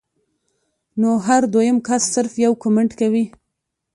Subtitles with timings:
[1.01, 3.25] نو هر دويم کس صرف يو کمنټ کوي